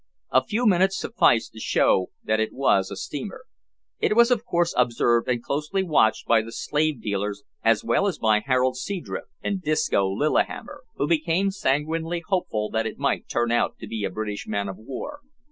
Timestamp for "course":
4.45-4.73